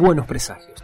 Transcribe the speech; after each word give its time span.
buenos 0.00 0.26
presagios. 0.26 0.79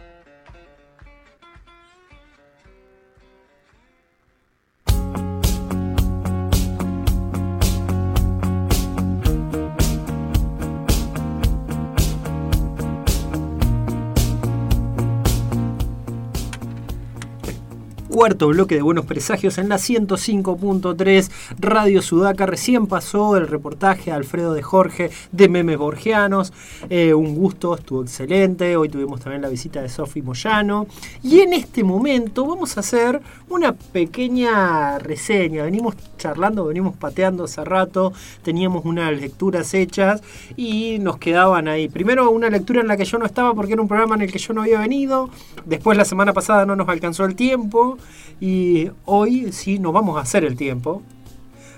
Cuarto 18.17 18.47
bloque 18.47 18.73
de 18.73 18.81
Buenos 18.81 19.05
Presagios 19.05 19.59
en 19.59 19.69
la 19.69 19.75
105.3 19.75 21.29
Radio 21.59 22.01
Sudaca. 22.01 22.47
Recién 22.47 22.87
pasó 22.87 23.37
el 23.37 23.47
reportaje 23.47 24.11
Alfredo 24.11 24.55
de 24.55 24.63
Jorge 24.63 25.11
de 25.31 25.47
Memes 25.47 25.77
Borgianos. 25.77 26.51
Eh, 26.89 27.13
un 27.13 27.35
gusto, 27.35 27.75
estuvo 27.75 28.01
excelente. 28.01 28.75
Hoy 28.75 28.89
tuvimos 28.89 29.19
también 29.19 29.43
la 29.43 29.49
visita 29.49 29.83
de 29.83 29.89
Sofi 29.89 30.23
Moyano. 30.23 30.87
Y 31.21 31.41
en 31.41 31.53
este 31.53 31.83
momento 31.83 32.47
vamos 32.47 32.75
a 32.77 32.79
hacer 32.79 33.21
una 33.49 33.73
pequeña 33.73 34.97
reseña. 34.97 35.65
Venimos 35.65 35.93
charlando, 36.17 36.65
venimos 36.65 36.95
pateando 36.95 37.43
hace 37.43 37.63
rato. 37.63 38.13
Teníamos 38.41 38.83
unas 38.85 39.11
lecturas 39.11 39.75
hechas 39.75 40.23
y 40.55 40.97
nos 40.97 41.19
quedaban 41.19 41.67
ahí. 41.67 41.87
Primero 41.87 42.31
una 42.31 42.49
lectura 42.49 42.81
en 42.81 42.87
la 42.87 42.97
que 42.97 43.05
yo 43.05 43.19
no 43.19 43.27
estaba 43.27 43.53
porque 43.53 43.73
era 43.73 43.81
un 43.83 43.87
programa 43.87 44.15
en 44.15 44.23
el 44.23 44.31
que 44.31 44.39
yo 44.39 44.55
no 44.55 44.61
había 44.63 44.79
venido. 44.79 45.29
Después 45.65 45.95
la 45.95 46.05
semana 46.05 46.33
pasada 46.33 46.65
no 46.65 46.75
nos 46.75 46.89
alcanzó 46.89 47.23
el 47.23 47.35
tiempo. 47.35 47.99
Y 48.39 48.89
hoy 49.05 49.51
sí 49.51 49.79
nos 49.79 49.93
vamos 49.93 50.17
a 50.17 50.21
hacer 50.21 50.43
el 50.45 50.55
tiempo 50.55 51.01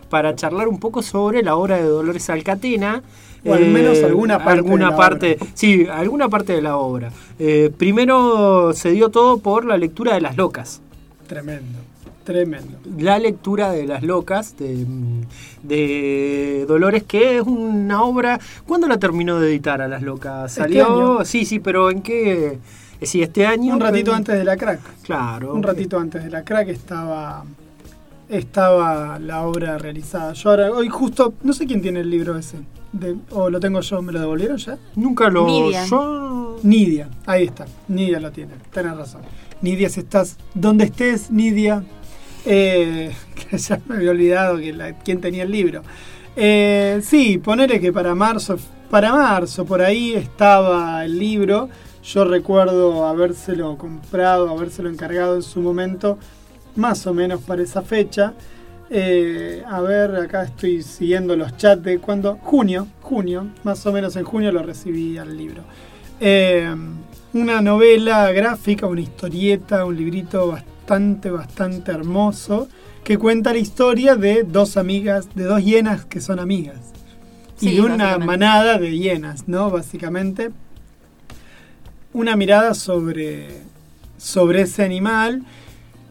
para 0.10 0.36
charlar 0.36 0.68
un 0.68 0.80
poco 0.80 1.02
sobre 1.02 1.44
la 1.44 1.56
obra 1.56 1.78
de 1.78 1.84
Dolores 1.84 2.30
Alcatena. 2.30 3.02
O 3.46 3.54
al 3.54 3.68
menos 3.68 4.04
alguna 4.04 4.38
parte. 4.44 4.60
Alguna 4.60 4.96
parte, 4.98 5.38
sí, 5.54 5.88
alguna 5.90 6.28
parte 6.28 6.54
de 6.54 6.62
la 6.62 6.76
obra. 6.76 7.12
Eh, 7.38 7.72
primero 7.78 8.74
se 8.74 8.92
dio 8.92 9.10
todo 9.10 9.38
por 9.38 9.64
la 9.64 9.78
lectura 9.78 10.14
de 10.14 10.20
Las 10.20 10.36
Locas. 10.36 10.82
Tremendo, 11.26 11.80
tremendo. 12.26 12.78
La 12.98 13.18
lectura 13.18 13.72
de 13.72 13.86
Las 13.88 14.04
Locas 14.04 14.58
de, 14.58 14.86
de 15.64 16.66
Dolores, 16.68 17.04
que 17.04 17.38
es 17.38 17.44
una 17.44 18.04
obra. 18.04 18.42
¿Cuándo 18.68 18.88
la 18.88 18.98
terminó 18.98 19.40
de 19.40 19.52
editar 19.52 19.82
a 19.82 19.88
Las 19.88 20.02
Locas? 20.02 20.52
Este 20.52 20.62
¿Salió? 20.62 21.24
Sí, 21.24 21.46
sí, 21.46 21.60
pero 21.60 21.92
¿en 21.92 22.02
qué? 22.02 22.60
Sí, 23.02 23.22
este 23.22 23.46
año. 23.46 23.74
Un 23.74 23.80
ratito 23.80 24.14
antes 24.14 24.38
de 24.38 24.44
la 24.44 24.58
crack. 24.58 24.82
Claro. 25.04 25.54
Un 25.54 25.64
ratito 25.64 26.00
antes 26.00 26.24
de 26.24 26.30
la 26.30 26.44
crack 26.44 26.70
estaba 26.70 27.46
estaba 28.30 29.20
la 29.20 29.42
obra 29.42 29.78
realizada. 29.78 30.34
Yo 30.34 30.50
ahora, 30.52 30.72
hoy 30.72 30.88
justo, 30.88 31.34
no 31.44 31.54
sé 31.54 31.66
quién 31.66 31.82
tiene 31.82 32.02
el 32.02 32.10
libro 32.10 32.38
ese. 32.38 32.58
o 33.32 33.50
lo 33.50 33.60
tengo 33.60 33.82
yo, 33.82 34.02
¿me 34.02 34.12
lo 34.12 34.20
devolvieron 34.20 34.58
ya? 34.58 34.78
Nunca 34.96 35.30
lo. 35.30 35.46
Nidia. 35.46 35.86
Yo... 35.86 36.60
Nidia, 36.64 37.10
ahí 37.26 37.46
está. 37.46 37.66
Nidia 37.88 38.20
lo 38.20 38.32
tiene, 38.32 38.54
tenés 38.72 38.96
razón. 38.96 39.22
Nidia, 39.62 39.90
si 39.90 40.02
estás 40.02 40.38
donde 40.54 40.86
estés, 40.86 41.32
Nidia. 41.32 41.84
Eh, 42.46 43.12
que 43.50 43.58
ya 43.58 43.82
me 43.88 43.96
había 43.96 44.12
olvidado 44.12 44.58
que 44.58 44.74
la, 44.74 44.94
quién 45.00 45.20
tenía 45.20 45.44
el 45.44 45.52
libro. 45.52 45.82
Eh, 46.36 47.02
sí, 47.04 47.40
ponele 47.40 47.80
que 47.80 47.92
para 47.92 48.16
marzo, 48.16 48.58
para 48.90 49.12
marzo, 49.12 49.66
por 49.66 49.82
ahí 49.82 50.14
estaba 50.14 51.04
el 51.04 51.18
libro 51.18 51.70
yo 52.14 52.26
recuerdo 52.26 53.06
habérselo 53.06 53.78
comprado, 53.78 54.50
habérselo 54.50 54.90
encargado 54.90 55.36
en 55.36 55.44
su 55.44 55.62
momento, 55.62 56.18
más 56.76 57.06
o 57.06 57.14
menos 57.14 57.42
para 57.42 57.62
esa 57.62 57.84
fecha. 57.84 58.34
Eh, 58.90 59.64
a 59.68 59.80
ver, 59.82 60.16
acá 60.16 60.44
estoy 60.44 60.82
siguiendo 60.82 61.36
los 61.36 61.56
chats 61.58 61.84
de 61.84 62.00
cuando. 62.00 62.38
Junio, 62.42 62.88
junio, 63.02 63.48
más 63.64 63.86
o 63.86 63.92
menos 63.92 64.16
en 64.16 64.24
junio 64.24 64.52
lo 64.52 64.64
recibí 64.64 65.20
al 65.20 65.38
libro. 65.38 65.62
Eh, 66.20 66.76
una 67.34 67.62
novela 67.62 68.32
gráfica, 68.32 68.88
una 68.88 69.02
historieta, 69.02 69.86
un 69.86 69.96
librito 69.96 70.48
bastante, 70.48 71.30
bastante 71.30 71.92
hermoso 71.92 72.68
que 73.04 73.20
cuenta 73.20 73.54
la 73.54 73.60
historia 73.60 74.16
de 74.16 74.44
dos 74.44 74.78
amigas, 74.78 75.30
de 75.36 75.44
dos 75.44 75.64
hienas 75.64 76.06
que 76.06 76.22
son 76.22 76.40
amigas. 76.40 76.78
y 77.62 77.76
de 77.76 77.82
una 77.82 78.18
manada 78.18 78.78
de 78.78 78.98
hienas, 78.98 79.50
¿no? 79.50 79.70
Básicamente 79.70 80.52
una 82.14 82.36
mirada 82.36 82.74
sobre, 82.74 83.48
sobre 84.18 84.62
ese 84.62 84.84
animal 84.84 85.44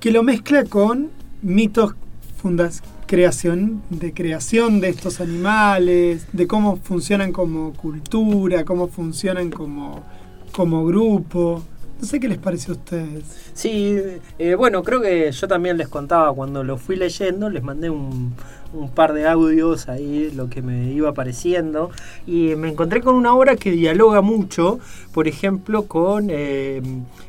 que 0.00 0.10
lo 0.10 0.22
mezcla 0.22 0.64
con 0.64 1.10
mitos 1.42 1.94
fundas, 2.40 2.82
creación, 3.06 3.82
de 3.90 4.12
creación 4.12 4.80
de 4.80 4.90
estos 4.90 5.20
animales, 5.20 6.26
de 6.32 6.46
cómo 6.46 6.76
funcionan 6.76 7.32
como 7.32 7.72
cultura, 7.72 8.64
cómo 8.64 8.88
funcionan 8.88 9.50
como, 9.50 10.04
como 10.52 10.86
grupo. 10.86 11.62
No 12.00 12.06
sé 12.06 12.20
qué 12.20 12.28
les 12.28 12.38
pareció 12.38 12.74
a 12.74 12.76
ustedes. 12.76 13.24
Sí, 13.54 13.98
eh, 14.38 14.54
bueno, 14.54 14.84
creo 14.84 15.00
que 15.00 15.32
yo 15.32 15.48
también 15.48 15.76
les 15.76 15.88
contaba 15.88 16.32
cuando 16.32 16.62
lo 16.62 16.78
fui 16.78 16.94
leyendo, 16.96 17.50
les 17.50 17.62
mandé 17.62 17.90
un, 17.90 18.34
un 18.72 18.90
par 18.90 19.12
de 19.14 19.26
audios 19.26 19.88
ahí, 19.88 20.30
lo 20.30 20.48
que 20.48 20.62
me 20.62 20.92
iba 20.92 21.08
apareciendo, 21.08 21.90
y 22.26 22.54
me 22.54 22.68
encontré 22.68 23.00
con 23.00 23.16
una 23.16 23.34
obra 23.34 23.56
que 23.56 23.72
dialoga 23.72 24.20
mucho, 24.20 24.78
por 25.12 25.26
ejemplo, 25.26 25.86
con 25.86 26.28
eh, 26.30 26.80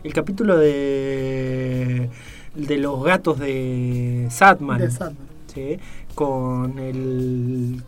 el 0.04 0.14
capítulo 0.14 0.58
de, 0.58 2.10
de 2.54 2.78
los 2.78 3.04
gatos 3.04 3.40
de 3.40 4.28
Satman. 4.30 4.80
De 4.80 5.80
Con 6.14 6.78
el... 6.78 7.82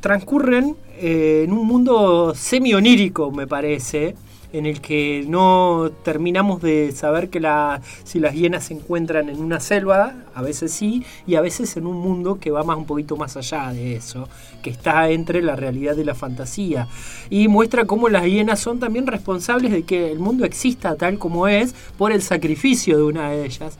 transcurren 0.00 0.76
eh, 0.96 1.44
en 1.44 1.52
un 1.52 1.66
mundo 1.66 2.34
semi-onírico, 2.34 3.30
me 3.30 3.46
parece, 3.46 4.14
en 4.54 4.66
el 4.66 4.80
que 4.80 5.24
no 5.26 5.90
terminamos 6.04 6.62
de 6.62 6.92
saber 6.92 7.28
que 7.28 7.40
la, 7.40 7.82
si 8.04 8.20
las 8.20 8.34
hienas 8.34 8.64
se 8.64 8.74
encuentran 8.74 9.28
en 9.28 9.40
una 9.40 9.58
selva, 9.58 10.14
a 10.34 10.42
veces 10.42 10.72
sí, 10.72 11.04
y 11.26 11.36
a 11.36 11.40
veces 11.40 11.76
en 11.76 11.86
un 11.86 11.96
mundo 11.96 12.38
que 12.40 12.50
va 12.50 12.62
más 12.62 12.76
un 12.76 12.86
poquito 12.86 13.16
más 13.16 13.36
allá 13.36 13.72
de 13.72 13.96
eso, 13.96 14.28
que 14.62 14.70
está 14.70 15.10
entre 15.10 15.42
la 15.42 15.56
realidad 15.56 15.96
y 15.96 16.04
la 16.04 16.14
fantasía. 16.14 16.88
Y 17.30 17.48
muestra 17.48 17.84
cómo 17.84 18.08
las 18.08 18.24
hienas 18.24 18.60
son 18.60 18.78
también 18.80 19.06
responsables 19.06 19.72
de 19.72 19.84
que 19.84 20.10
el 20.10 20.18
mundo 20.18 20.44
exista 20.44 20.96
tal 20.96 21.18
como 21.18 21.48
es 21.48 21.74
por 21.96 22.12
el 22.12 22.22
sacrificio 22.22 22.96
de 22.96 23.02
una 23.02 23.30
de 23.30 23.46
ellas. 23.46 23.78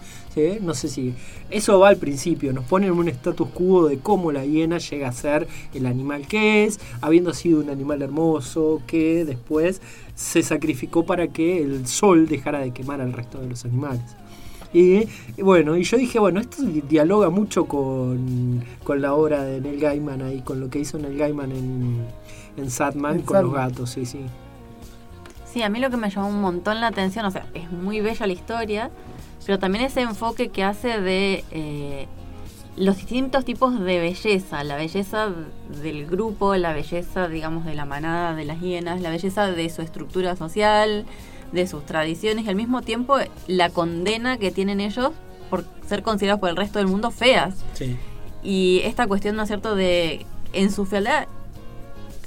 No 0.63 0.75
sé 0.75 0.89
si 0.89 1.15
eso 1.49 1.79
va 1.79 1.91
al 1.91 1.97
principio, 1.97 2.53
nos 2.53 2.65
ponen 2.65 2.91
un 2.91 3.07
status 3.07 3.49
quo 3.55 3.87
de 3.87 3.99
cómo 3.99 4.33
la 4.33 4.45
hiena 4.45 4.79
llega 4.79 5.09
a 5.09 5.13
ser 5.13 5.47
el 5.73 5.87
animal 5.87 6.27
que 6.27 6.65
es, 6.65 6.81
habiendo 7.01 7.33
sido 7.33 7.61
un 7.61 7.71
animal 7.71 8.03
hermoso 8.03 8.83
que 8.85 9.25
después 9.25 9.81
se 10.17 10.43
sacrificó 10.43 11.07
para 11.07 11.29
que 11.29 11.63
el 11.63 11.87
sol 11.87 12.27
dejara 12.27 12.59
de 12.59 12.73
quemar 12.73 13.01
al 13.01 13.13
resto 13.13 13.39
de 13.39 13.49
los 13.49 13.65
animales. 13.65 14.17
Y 14.75 15.07
bueno, 15.41 15.77
y 15.77 15.85
yo 15.85 15.97
dije, 15.97 16.19
bueno, 16.19 16.41
esto 16.41 16.61
dialoga 16.63 17.31
mucho 17.31 17.67
con, 17.67 18.65
la 18.89 19.15
obra 19.15 19.45
de 19.45 19.61
Neil 19.61 19.81
Gaiman 19.81 20.21
ahí, 20.21 20.41
con 20.41 20.59
lo 20.59 20.69
que 20.69 20.81
hizo 20.81 20.99
Neil 20.99 21.17
Gaiman 21.17 21.53
en, 21.53 22.05
en 22.57 22.71
Sadman 22.71 23.23
con 23.23 23.41
los 23.41 23.53
gatos, 23.53 23.91
sí, 23.91 24.05
sí. 24.05 24.19
Sí, 25.47 25.63
a 25.63 25.69
mí 25.69 25.79
lo 25.79 25.91
que 25.91 25.97
me 25.97 26.11
llamó 26.11 26.27
un 26.27 26.41
montón 26.41 26.81
la 26.81 26.89
atención, 26.89 27.25
o 27.25 27.31
sea, 27.31 27.47
es 27.55 27.71
muy 27.71 28.01
bella 28.01 28.27
la 28.27 28.33
historia, 28.33 28.91
pero 29.47 29.61
también 29.61 29.85
ese 29.85 30.01
enfoque 30.01 30.49
que 30.49 30.65
hace 30.65 31.01
de 31.01 31.45
eh, 31.53 32.09
los 32.77 32.97
distintos 32.97 33.45
tipos 33.45 33.79
de 33.79 34.01
belleza, 34.01 34.65
la 34.65 34.75
belleza 34.75 35.31
del 35.83 36.07
grupo, 36.07 36.57
la 36.57 36.73
belleza, 36.73 37.29
digamos, 37.29 37.65
de 37.65 37.75
la 37.75 37.85
manada 37.85 38.35
de 38.35 38.45
las 38.45 38.61
hienas, 38.61 39.01
la 39.01 39.11
belleza 39.11 39.47
de 39.53 39.71
su 39.71 39.83
estructura 39.83 40.35
social, 40.35 41.07
de 41.55 41.67
sus 41.67 41.87
tradiciones 41.87 42.45
y 42.45 42.49
al 42.49 42.57
mismo 42.57 42.83
tiempo 42.83 43.17
la 43.47 43.71
condena 43.71 44.37
que 44.37 44.51
tienen 44.51 44.81
ellos 44.81 45.13
por 45.49 45.65
ser 45.87 46.03
considerados 46.03 46.41
por 46.41 46.51
el 46.51 46.57
resto 46.57 46.79
del 46.79 46.89
mundo 46.89 47.11
feas. 47.11 47.55
Y 48.43 48.81
esta 48.85 49.07
cuestión, 49.07 49.37
¿no 49.37 49.43
es 49.43 49.49
cierto?, 49.49 49.75
de 49.75 50.27
en 50.53 50.71
su 50.71 50.85
fealdad, 50.85 51.27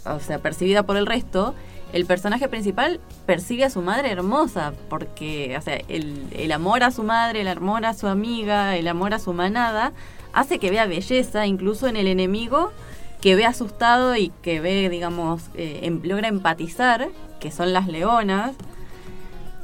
o 0.05 0.19
sea, 0.19 0.39
percibida 0.39 0.83
por 0.83 0.97
el 0.97 1.05
resto, 1.05 1.53
el 1.93 2.05
personaje 2.05 2.49
principal 2.49 2.99
percibe 3.25 3.63
a 3.63 3.69
su 3.69 3.81
madre 3.81 4.11
hermosa, 4.11 4.73
porque, 4.89 5.55
o 5.57 5.61
sea, 5.61 5.79
el, 5.87 6.27
el 6.31 6.51
amor 6.51 6.83
a 6.83 6.91
su 6.91 7.03
madre, 7.03 7.41
el 7.41 7.47
amor 7.47 7.85
a 7.85 7.93
su 7.93 8.07
amiga, 8.07 8.75
el 8.75 8.87
amor 8.87 9.13
a 9.13 9.19
su 9.19 9.33
manada, 9.33 9.93
hace 10.33 10.59
que 10.59 10.69
vea 10.69 10.85
belleza 10.85 11.45
incluso 11.45 11.87
en 11.87 11.95
el 11.95 12.07
enemigo, 12.07 12.71
que 13.21 13.35
ve 13.35 13.45
asustado 13.45 14.15
y 14.15 14.31
que 14.41 14.59
ve, 14.59 14.89
digamos, 14.89 15.43
eh, 15.55 15.99
logra 16.03 16.27
empatizar, 16.27 17.09
que 17.39 17.51
son 17.51 17.73
las 17.73 17.87
leonas. 17.87 18.55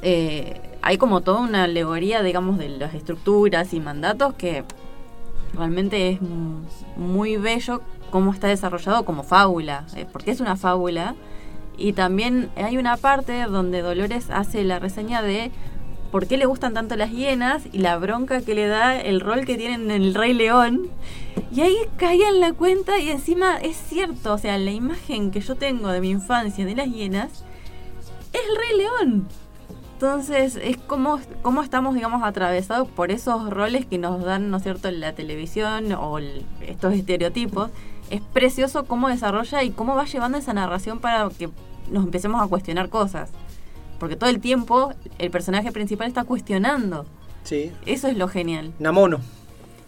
Eh, 0.06 0.60
hay 0.82 0.98
como 0.98 1.22
toda 1.22 1.40
una 1.40 1.64
alegoría, 1.64 2.22
digamos, 2.22 2.58
de 2.58 2.68
las 2.68 2.92
estructuras 2.92 3.72
y 3.72 3.80
mandatos 3.80 4.34
que 4.34 4.62
realmente 5.54 6.10
es 6.10 6.18
muy 6.96 7.38
bello 7.38 7.80
cómo 8.10 8.32
está 8.32 8.48
desarrollado 8.48 9.06
como 9.06 9.22
fábula, 9.22 9.86
eh, 9.96 10.06
porque 10.12 10.30
es 10.30 10.40
una 10.40 10.56
fábula. 10.56 11.14
Y 11.78 11.94
también 11.94 12.50
hay 12.56 12.76
una 12.76 12.98
parte 12.98 13.44
donde 13.44 13.80
Dolores 13.80 14.30
hace 14.30 14.62
la 14.62 14.78
reseña 14.78 15.22
de 15.22 15.50
por 16.12 16.26
qué 16.26 16.36
le 16.36 16.44
gustan 16.44 16.74
tanto 16.74 16.96
las 16.96 17.10
hienas 17.10 17.62
y 17.72 17.78
la 17.78 17.96
bronca 17.96 18.42
que 18.42 18.54
le 18.54 18.66
da 18.66 19.00
el 19.00 19.20
rol 19.20 19.46
que 19.46 19.56
tienen 19.56 19.90
en 19.90 20.02
el 20.02 20.14
Rey 20.14 20.34
León. 20.34 20.88
Y 21.50 21.62
ahí 21.62 21.76
caía 21.96 22.28
en 22.28 22.40
la 22.40 22.52
cuenta 22.52 22.98
y 22.98 23.08
encima 23.08 23.56
es 23.56 23.76
cierto, 23.76 24.34
o 24.34 24.38
sea, 24.38 24.58
la 24.58 24.70
imagen 24.70 25.30
que 25.30 25.40
yo 25.40 25.54
tengo 25.54 25.88
de 25.88 26.02
mi 26.02 26.10
infancia 26.10 26.66
de 26.66 26.74
las 26.74 26.88
hienas 26.88 27.42
es 28.34 28.40
el 28.50 28.56
Rey 28.56 28.78
León. 28.78 29.28
Entonces, 30.04 30.58
es 30.62 30.76
como, 30.76 31.18
como 31.40 31.62
estamos, 31.62 31.94
digamos, 31.94 32.22
atravesados 32.22 32.86
por 32.86 33.10
esos 33.10 33.48
roles 33.48 33.86
que 33.86 33.96
nos 33.96 34.22
dan, 34.22 34.50
¿no 34.50 34.58
es 34.58 34.62
cierto?, 34.62 34.90
la 34.90 35.14
televisión 35.14 35.90
o 35.92 36.18
estos 36.60 36.92
estereotipos. 36.92 37.70
Es 38.10 38.20
precioso 38.20 38.84
cómo 38.84 39.08
desarrolla 39.08 39.62
y 39.62 39.70
cómo 39.70 39.94
va 39.94 40.04
llevando 40.04 40.36
esa 40.36 40.52
narración 40.52 40.98
para 40.98 41.30
que 41.30 41.48
nos 41.90 42.04
empecemos 42.04 42.42
a 42.42 42.48
cuestionar 42.48 42.90
cosas. 42.90 43.30
Porque 43.98 44.14
todo 44.14 44.28
el 44.28 44.40
tiempo 44.40 44.92
el 45.16 45.30
personaje 45.30 45.72
principal 45.72 46.08
está 46.08 46.24
cuestionando. 46.24 47.06
Sí. 47.42 47.72
Eso 47.86 48.08
es 48.08 48.18
lo 48.18 48.28
genial. 48.28 48.74
Namono. 48.78 49.20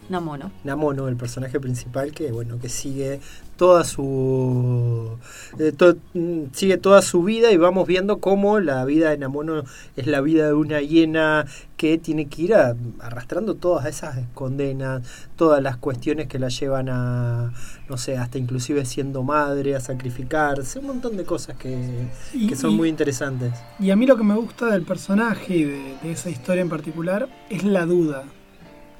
Namono. 0.08 0.50
Namono, 0.64 1.08
el 1.08 1.16
personaje 1.16 1.58
principal 1.60 2.12
que 2.12 2.32
bueno, 2.32 2.58
que 2.58 2.68
sigue 2.68 3.20
toda 3.56 3.84
su 3.84 5.18
eh, 5.58 5.72
mm, 6.14 6.52
sigue 6.52 6.76
toda 6.76 7.02
su 7.02 7.22
vida 7.22 7.50
y 7.52 7.56
vamos 7.56 7.86
viendo 7.86 8.18
cómo 8.18 8.60
la 8.60 8.84
vida 8.84 9.10
de 9.10 9.18
Namono 9.18 9.64
es 9.96 10.06
la 10.06 10.20
vida 10.20 10.46
de 10.46 10.54
una 10.54 10.80
hiena 10.80 11.46
que 11.76 11.98
tiene 11.98 12.26
que 12.26 12.42
ir 12.42 12.54
arrastrando 12.54 13.54
todas 13.54 13.86
esas 13.86 14.18
condenas, 14.34 15.02
todas 15.36 15.62
las 15.62 15.76
cuestiones 15.76 16.28
que 16.28 16.38
la 16.38 16.48
llevan 16.48 16.88
a 16.88 17.52
no 17.88 17.96
sé, 17.96 18.16
hasta 18.16 18.38
inclusive 18.38 18.84
siendo 18.84 19.22
madre, 19.22 19.76
a 19.76 19.80
sacrificarse, 19.80 20.78
un 20.78 20.86
montón 20.86 21.16
de 21.16 21.24
cosas 21.24 21.56
que, 21.56 22.08
son 22.56 22.74
muy 22.74 22.88
interesantes. 22.88 23.52
Y 23.78 23.90
a 23.90 23.96
mí 23.96 24.06
lo 24.06 24.16
que 24.16 24.24
me 24.24 24.34
gusta 24.34 24.66
del 24.66 24.82
personaje 24.82 25.56
y 25.56 25.64
de, 25.64 25.96
de 26.02 26.12
esa 26.12 26.30
historia 26.30 26.62
en 26.62 26.68
particular 26.68 27.28
es 27.48 27.62
la 27.62 27.86
duda. 27.86 28.24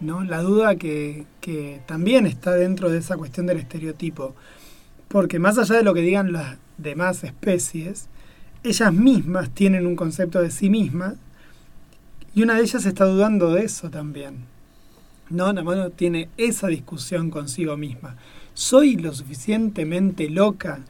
La 0.00 0.42
duda 0.42 0.76
que, 0.76 1.24
que, 1.40 1.80
también 1.86 2.26
está 2.26 2.52
dentro 2.52 2.90
de 2.90 2.98
esa 2.98 3.16
cuestión 3.16 3.46
del 3.46 3.58
estereotipo. 3.58 4.34
Porque 5.08 5.38
más 5.38 5.56
allá 5.56 5.76
de 5.76 5.84
lo 5.84 5.94
que 5.94 6.02
digan 6.02 6.32
las 6.32 6.58
demás 6.76 7.24
especies, 7.24 8.08
ellas 8.62 8.92
mismas 8.92 9.50
tienen 9.50 9.86
un 9.86 9.96
concepto 9.96 10.42
de 10.42 10.50
sí 10.50 10.68
mismas 10.68 11.14
y 12.34 12.42
una 12.42 12.54
de 12.54 12.62
ellas 12.62 12.84
está 12.84 13.06
dudando 13.06 13.54
de 13.54 13.64
eso 13.64 13.90
también. 13.90 14.44
¿No? 15.30 15.52
mano 15.54 15.90
tiene 15.90 16.28
esa 16.36 16.68
discusión 16.68 17.30
consigo 17.30 17.76
misma. 17.76 18.16
¿Soy 18.54 18.96
lo 18.96 19.12
suficientemente 19.12 20.28
loca? 20.28 20.80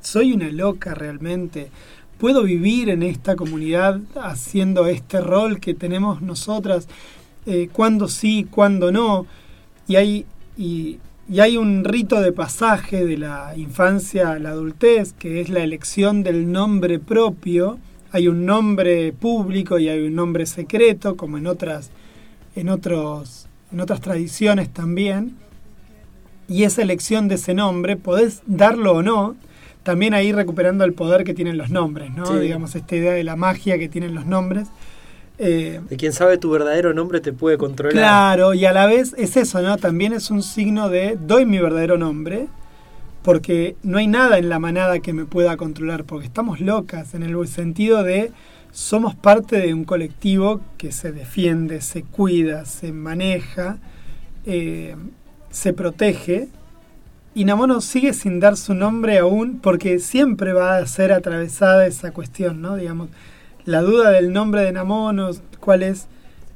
¿Soy 0.00 0.32
una 0.32 0.50
loca 0.50 0.94
realmente? 0.94 1.70
¿Puedo 2.18 2.42
vivir 2.42 2.90
en 2.90 3.02
esta 3.02 3.36
comunidad 3.36 4.00
haciendo 4.20 4.86
este 4.86 5.20
rol 5.20 5.60
que 5.60 5.74
tenemos 5.74 6.20
nosotras? 6.22 6.88
Eh, 7.46 7.68
cuándo 7.72 8.08
sí, 8.08 8.46
cuándo 8.50 8.92
no, 8.92 9.26
y 9.86 9.96
hay, 9.96 10.26
y, 10.56 10.98
hay 11.38 11.56
un 11.56 11.84
rito 11.84 12.20
de 12.20 12.32
pasaje 12.32 13.04
de 13.04 13.16
la 13.16 13.54
infancia 13.56 14.32
a 14.32 14.38
la 14.38 14.50
adultez, 14.50 15.12
que 15.12 15.40
es 15.40 15.48
la 15.48 15.60
elección 15.60 16.22
del 16.22 16.50
nombre 16.50 16.98
propio, 16.98 17.78
hay 18.12 18.26
un 18.26 18.44
nombre 18.46 19.12
público 19.12 19.78
y 19.78 19.88
hay 19.88 20.00
un 20.00 20.16
nombre 20.16 20.44
secreto, 20.46 21.16
como 21.16 21.38
en 21.38 21.46
otras, 21.46 21.90
en 22.56 22.68
otros, 22.68 23.46
en 23.72 23.80
otras 23.80 24.00
tradiciones 24.00 24.70
también, 24.70 25.36
y 26.48 26.64
esa 26.64 26.82
elección 26.82 27.28
de 27.28 27.36
ese 27.36 27.54
nombre, 27.54 27.96
podés 27.96 28.42
darlo 28.46 28.94
o 28.94 29.02
no, 29.02 29.36
también 29.82 30.14
ahí 30.14 30.32
recuperando 30.32 30.84
el 30.84 30.92
poder 30.92 31.24
que 31.24 31.32
tienen 31.32 31.56
los 31.56 31.70
nombres, 31.70 32.10
¿no? 32.12 32.38
Digamos, 32.38 32.74
esta 32.74 32.96
idea 32.96 33.12
de 33.12 33.24
la 33.24 33.36
magia 33.36 33.78
que 33.78 33.88
tienen 33.88 34.14
los 34.14 34.26
nombres. 34.26 34.68
Eh, 35.42 35.80
de 35.88 35.96
quien 35.96 36.12
sabe 36.12 36.36
tu 36.36 36.50
verdadero 36.50 36.92
nombre 36.92 37.20
te 37.20 37.32
puede 37.32 37.56
controlar. 37.56 37.94
Claro, 37.94 38.52
y 38.52 38.66
a 38.66 38.72
la 38.72 38.84
vez 38.84 39.14
es 39.16 39.38
eso, 39.38 39.62
¿no? 39.62 39.78
También 39.78 40.12
es 40.12 40.30
un 40.30 40.42
signo 40.42 40.90
de 40.90 41.16
doy 41.18 41.46
mi 41.46 41.58
verdadero 41.58 41.96
nombre, 41.96 42.46
porque 43.22 43.74
no 43.82 43.96
hay 43.96 44.06
nada 44.06 44.36
en 44.36 44.50
la 44.50 44.58
manada 44.58 44.98
que 44.98 45.14
me 45.14 45.24
pueda 45.24 45.56
controlar, 45.56 46.04
porque 46.04 46.26
estamos 46.26 46.60
locas 46.60 47.14
en 47.14 47.22
el 47.22 47.48
sentido 47.48 48.02
de 48.02 48.32
somos 48.70 49.14
parte 49.14 49.56
de 49.56 49.72
un 49.72 49.84
colectivo 49.84 50.60
que 50.76 50.92
se 50.92 51.10
defiende, 51.10 51.80
se 51.80 52.02
cuida, 52.02 52.66
se 52.66 52.92
maneja, 52.92 53.78
eh, 54.44 54.94
se 55.50 55.72
protege. 55.72 56.48
Y 57.34 57.46
Namono 57.46 57.80
sigue 57.80 58.12
sin 58.12 58.40
dar 58.40 58.58
su 58.58 58.74
nombre 58.74 59.18
aún 59.18 59.58
porque 59.60 60.00
siempre 60.00 60.52
va 60.52 60.76
a 60.76 60.86
ser 60.86 61.12
atravesada 61.12 61.86
esa 61.86 62.10
cuestión, 62.10 62.60
¿no? 62.60 62.76
Digamos, 62.76 63.08
la 63.64 63.82
duda 63.82 64.10
del 64.10 64.32
nombre 64.32 64.62
de 64.62 64.72
Namonos, 64.72 65.42
cuál 65.60 65.82
es, 65.82 66.08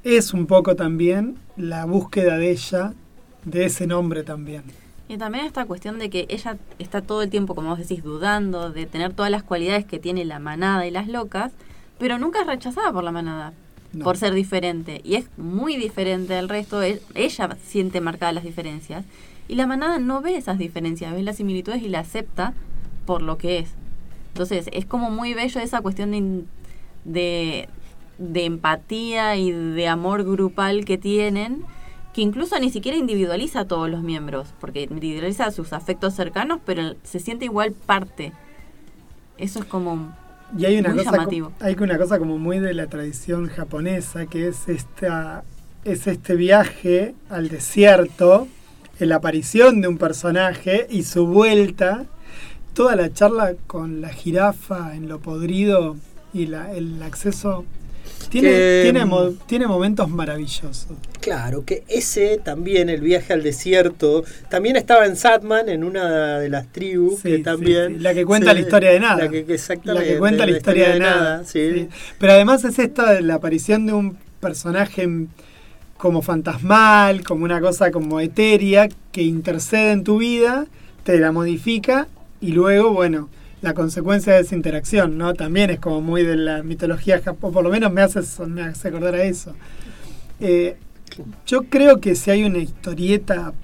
es 0.03 0.33
un 0.33 0.47
poco 0.47 0.77
también 0.77 1.37
la 1.57 1.85
búsqueda 1.85 2.37
de 2.37 2.51
ella, 2.51 2.93
de 3.45 3.67
ese 3.67 3.87
nombre 3.87 4.23
también. 4.23 4.65
Y 5.09 5.19
también 5.19 5.45
esta 5.45 5.67
cuestión 5.67 5.99
de 5.99 6.09
que 6.09 6.27
ella 6.29 6.57
está 6.79 7.03
todo 7.03 7.23
el 7.23 7.31
tiempo, 7.31 7.55
como 7.55 7.69
vos 7.69 7.79
decís, 7.79 8.03
dudando 8.03 8.71
de 8.71 8.87
tener 8.87 9.13
todas 9.13 9.31
las 9.31 9.43
cualidades 9.43 9.85
que 9.85 9.99
tiene 9.99 10.25
la 10.25 10.39
manada 10.39 10.87
y 10.87 10.91
las 10.91 11.09
locas, 11.09 11.53
pero 11.99 12.19
nunca 12.19 12.41
es 12.41 12.47
rechazada 12.47 12.93
por 12.93 13.05
la 13.05 13.13
manada, 13.13 13.53
por 14.03 14.17
ser 14.17 14.33
diferente. 14.33 15.03
Y 15.05 15.17
es 15.17 15.27
muy 15.37 15.77
diferente 15.77 16.33
del 16.35 16.49
resto, 16.49 16.83
e-, 16.83 17.03
ella 17.15 17.57
siente 17.63 18.01
marcadas 18.01 18.35
las 18.35 18.45
diferencias. 18.45 19.05
Y 19.47 19.57
la 19.57 19.67
manada 19.67 19.99
no 19.99 20.23
ve 20.23 20.37
esas 20.37 20.57
diferencias, 20.57 21.13
ve 21.13 21.23
las 21.23 21.37
similitudes 21.37 21.83
y 21.83 21.89
la 21.89 22.01
acepta 22.01 22.55
por 23.05 23.21
lo 23.21 23.37
que 23.37 23.59
es. 23.59 23.69
Entonces 24.29 24.69
es 24.73 24.87
como 24.87 25.11
muy 25.11 25.35
bello 25.35 25.61
esa 25.61 25.83
cuestión 25.83 26.11
de 26.11 26.45
de, 27.05 27.69
empatía 28.19 29.37
y 29.37 29.53
de 29.53 29.89
amor 29.89 30.25
grupal 30.25 30.85
que 30.85 30.99
tienen, 30.99 31.65
que 32.13 32.23
incluso 32.23 32.59
ni 32.59 32.71
siquiera 32.71 32.97
individualiza 32.97 33.61
a 33.61 33.65
todos 33.67 33.91
los 33.91 34.03
miembros, 34.03 34.55
porque 34.61 34.83
individualiza 34.83 35.47
a 35.47 35.51
sus 35.51 35.73
afectos 35.73 36.15
cercanos, 36.15 36.61
pero 36.65 36.95
se 37.03 37.19
siente 37.19 37.45
igual 37.45 37.73
parte. 37.73 38.33
Eso 39.37 39.59
es 39.59 39.65
como 39.65 40.15
y 40.57 40.67
hay 40.67 40.79
una 40.79 40.93
cosa 40.93 41.11
llamativo. 41.11 41.53
hay 41.59 41.75
una 41.81 41.99
cosa 41.99 42.19
como 42.19 42.39
muy 42.39 42.61
de 42.61 42.75
la 42.75 42.87
tradición 42.87 43.49
japonesa, 43.49 44.27
que 44.27 44.49
es 44.49 44.69
esta 44.69 45.43
es 45.85 46.07
este 46.07 46.35
viaje 46.35 47.15
al 47.29 47.49
desierto, 47.49 48.49
la 48.99 49.17
aparición 49.17 49.81
de 49.81 49.89
un 49.89 49.99
personaje 49.99 50.87
y 50.89 51.03
su 51.03 51.27
vuelta, 51.27 52.07
toda 52.73 52.97
la 52.97 53.13
charla 53.13 53.55
con 53.67 54.01
la 54.01 54.09
jirafa 54.09 54.95
en 54.95 55.09
lo 55.09 55.19
podrido 55.19 55.97
y 56.35 56.47
la, 56.47 56.73
el 56.73 57.03
acceso 57.03 57.65
tiene, 58.29 58.83
tiene, 58.83 59.07
tiene, 59.47 59.67
momentos 59.67 60.11
maravillosos. 60.11 60.89
Claro, 61.21 61.65
que 61.65 61.85
ese 61.89 62.39
también, 62.43 62.91
el 62.91 63.01
viaje 63.01 63.33
al 63.33 63.43
desierto, 63.43 64.25
también 64.51 64.77
estaba 64.77 65.07
en 65.07 65.17
Satman, 65.17 65.69
en 65.69 65.85
una 65.85 66.39
de 66.41 66.49
las 66.49 66.67
tribus, 66.67 67.23
que 67.23 67.39
también... 67.39 68.03
La 68.03 68.13
que 68.13 68.25
cuenta 68.25 68.53
la 68.53 68.61
historia 68.61 68.91
de 68.91 69.01
nada. 69.01 69.25
La 69.25 69.31
que, 69.31 69.47
exactamente, 69.49 70.07
la 70.07 70.13
que 70.13 70.19
cuenta 70.19 70.47
la, 70.47 70.57
historia, 70.57 70.91
de, 70.91 70.99
nada. 70.99 71.45
Pero 72.19 72.33
además 72.33 72.65
es 72.65 72.79
esta, 72.79 73.21
la 73.21 73.35
aparición 73.35 73.87
de 73.87 73.93
un 73.93 74.19
personaje 74.41 75.09
como 75.97 76.21
fantasmal, 76.21 77.23
como 77.23 77.45
una 77.45 77.61
cosa 77.61 77.93
como 77.93 78.21
etérea, 78.21 78.89
que 79.13 79.23
intercede 79.23 79.93
en 79.93 80.03
tu 80.03 80.19
vida, 80.19 80.67
te 81.05 81.19
la 81.19 81.31
modifica 81.31 82.09
y 82.41 82.49
luego, 82.49 82.93
bueno 82.93 83.29
la 83.65 83.73
consecuencia 83.73 84.35
de 84.35 84.41
esa 84.41 84.55
interacción, 84.55 85.17
¿no? 85.17 85.33
También 85.33 85.71
es 85.71 85.81
como 85.81 86.03
muy 86.03 86.23
de 86.23 86.37
la 86.37 86.63
mitología 86.63 87.23
o 87.41 87.51
por 87.51 87.65
lo 87.65 87.71
menos 87.71 87.91
me 87.91 88.03
hace, 88.03 88.21
me 88.47 88.63
hace 88.63 88.89
acordar 88.89 89.15
a 89.15 89.25
eso. 89.25 89.55
Eh, 90.39 90.77
yo 91.47 91.63
creo 91.63 91.99
que 91.99 92.15
si 92.15 92.31
hay 92.31 92.45
una 92.45 92.59
historieta 92.59 93.55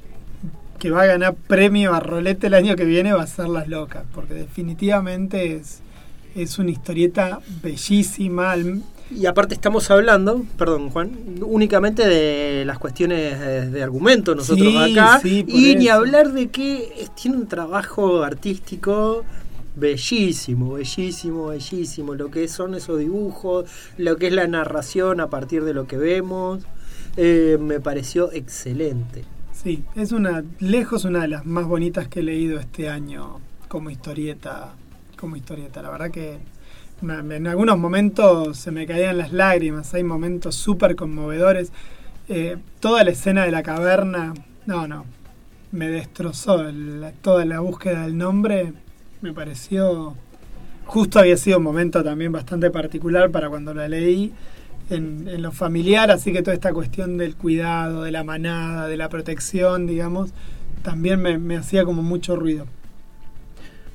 que 0.79 0.91
va 0.91 1.03
a 1.03 1.07
ganar 1.07 1.35
premio 1.35 1.93
a 1.93 2.01
Rolete 2.01 2.47
el 2.47 2.55
año 2.55 2.77
que 2.77 2.87
viene 2.87 3.13
va 3.13 3.25
a 3.25 3.27
ser 3.27 3.51
Las 3.51 3.69
Locas, 3.69 4.05
porque 4.15 4.33
definitivamente 4.33 5.57
es, 5.57 5.81
es 6.35 6.59
una 6.59 6.71
historieta 6.71 7.41
bellísima. 7.63 8.55
Y 9.11 9.27
aparte 9.27 9.53
estamos 9.53 9.91
hablando, 9.91 10.47
perdón 10.57 10.89
Juan, 10.89 11.11
únicamente 11.43 12.09
de 12.09 12.65
las 12.65 12.79
cuestiones 12.79 13.71
de, 13.71 13.83
argumento 13.83 14.35
nosotros 14.35 14.75
acá. 14.77 15.21
y 15.25 15.75
ni 15.77 15.89
hablar 15.89 16.33
de 16.33 16.49
que 16.49 17.07
tiene 17.21 17.37
un 17.37 17.49
trabajo 17.49 18.23
artístico 18.23 19.27
bellísimo, 19.77 20.75
bellísimo, 20.75 21.49
bellísimo. 21.49 22.15
Lo 22.15 22.31
que 22.31 22.49
son 22.49 22.75
esos 22.75 22.99
dibujos, 22.99 23.71
lo 23.97 24.17
que 24.17 24.29
es 24.29 24.33
la 24.33 24.47
narración 24.47 25.21
a 25.21 25.31
partir 25.31 25.65
de 25.65 25.75
lo 25.75 25.87
que 25.87 25.97
vemos, 25.97 26.65
eh, 27.17 27.59
me 27.61 27.81
pareció 27.81 28.33
excelente. 28.33 29.25
Sí, 29.53 29.85
es 29.95 30.13
una, 30.13 30.43
lejos 30.59 31.05
una 31.05 31.23
de 31.23 31.29
las 31.29 31.45
más 31.45 31.67
bonitas 31.67 32.09
que 32.09 32.21
he 32.21 32.23
leído 32.23 32.59
este 32.59 32.89
año 32.89 33.41
como 33.69 33.91
historieta, 33.91 34.75
como 35.17 35.37
historieta. 35.37 35.83
La 35.83 35.91
verdad 35.91 36.11
que 36.11 36.39
en 37.03 37.47
algunos 37.47 37.79
momentos 37.79 38.59
se 38.59 38.71
me 38.71 38.87
caían 38.87 39.19
las 39.19 39.33
lágrimas, 39.33 39.93
hay 39.95 40.05
momentos 40.05 40.55
súper 40.55 40.97
conmovedores. 40.97 41.73
Eh, 42.29 42.57
toda 42.79 43.05
la 43.05 43.11
escena 43.11 43.45
de 43.45 43.51
la 43.51 43.63
caverna, 43.63 44.35
no, 44.67 44.87
no, 44.87 45.05
me 45.73 45.89
destrozó 45.89 46.65
toda 47.23 47.45
la 47.45 47.61
búsqueda 47.61 48.03
del 48.03 48.17
nombre 48.17 48.73
me 49.21 49.33
pareció, 49.33 50.15
justo 50.87 51.19
había 51.19 51.37
sido 51.37 51.59
un 51.59 51.65
momento 51.65 52.03
también 52.03 52.33
bastante 52.33 52.71
particular 52.71 53.31
para 53.31 53.49
cuando 53.49 53.75
la 53.75 53.89
leí 53.89 54.33
en, 54.91 55.43
lo 55.43 55.53
familiar, 55.53 56.11
así 56.11 56.33
que 56.33 56.43
toda 56.43 56.55
esta 56.55 56.73
cuestión 56.73 57.17
del 57.17 57.37
cuidado, 57.37 58.03
de 58.03 58.11
la 58.11 58.25
manada, 58.25 58.89
de 58.89 58.97
la 58.97 59.09
protección, 59.09 59.87
digamos, 59.87 60.31
también 60.83 61.21
me, 61.21 61.57
hacía 61.57 61.85
como 61.85 62.03
mucho 62.03 62.37
ruido. 62.37 62.67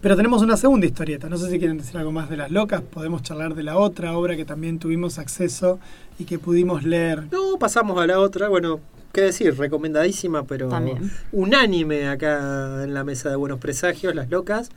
Pero 0.02 0.16
tenemos 0.16 0.44
una 0.44 0.56
segunda 0.56 0.86
historieta. 0.86 1.30
No 1.30 1.38
sé 1.38 1.50
si 1.50 1.58
quieren 1.58 1.80
decir 1.80 1.98
algo 1.98 2.12
más 2.12 2.30
de 2.30 2.38
Las 2.38 2.52
Locas. 2.52 2.82
Podemos 2.82 3.24
charlar 3.24 3.56
de 3.56 3.64
la 3.64 3.78
otra 3.78 4.16
obra 4.16 4.36
que 4.36 4.46
también 4.46 4.78
tuvimos 4.78 5.18
acceso 5.18 5.80
y 6.20 6.26
que 6.26 6.38
pudimos 6.38 6.84
leer. 6.84 7.24
No, 7.32 7.58
pasamos 7.58 8.00
a 8.00 8.06
la 8.06 8.20
otra. 8.20 8.48
Bueno, 8.48 8.82
qué 9.12 9.22
decir, 9.22 9.58
recomendadísima, 9.58 10.44
pero 10.44 10.70
También. 10.70 11.10
unánime 11.32 12.08
acá 12.08 12.84
en 12.84 12.94
la 12.94 13.04
mesa 13.04 13.32
de 13.32 13.36
Buenos 13.36 13.60
Presagios, 13.60 14.14
Las 14.14 14.30
Locas. 14.30 14.70